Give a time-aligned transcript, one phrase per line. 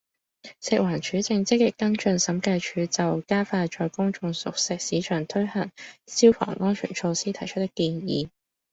[0.59, 5.71] 食環署正積極跟進審計署就加快在公眾熟食市場推行
[6.07, 8.27] 消防安全措施提出的建議